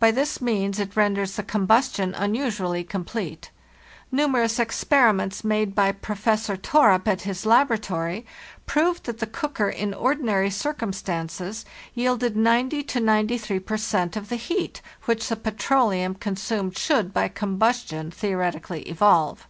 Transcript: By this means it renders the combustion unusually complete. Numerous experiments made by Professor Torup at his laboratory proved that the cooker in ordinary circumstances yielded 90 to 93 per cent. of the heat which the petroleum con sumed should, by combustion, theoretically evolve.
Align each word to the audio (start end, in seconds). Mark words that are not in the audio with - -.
By 0.00 0.10
this 0.10 0.40
means 0.40 0.80
it 0.80 0.96
renders 0.96 1.36
the 1.36 1.44
combustion 1.44 2.16
unusually 2.16 2.82
complete. 2.82 3.52
Numerous 4.10 4.58
experiments 4.58 5.44
made 5.44 5.72
by 5.72 5.92
Professor 5.92 6.56
Torup 6.56 7.06
at 7.06 7.20
his 7.22 7.46
laboratory 7.46 8.26
proved 8.66 9.04
that 9.04 9.20
the 9.20 9.26
cooker 9.28 9.68
in 9.68 9.94
ordinary 9.94 10.50
circumstances 10.50 11.64
yielded 11.94 12.36
90 12.36 12.82
to 12.82 12.98
93 12.98 13.60
per 13.60 13.76
cent. 13.76 14.16
of 14.16 14.30
the 14.30 14.34
heat 14.34 14.82
which 15.04 15.28
the 15.28 15.36
petroleum 15.36 16.16
con 16.16 16.34
sumed 16.34 16.76
should, 16.76 17.14
by 17.14 17.28
combustion, 17.28 18.10
theoretically 18.10 18.82
evolve. 18.90 19.46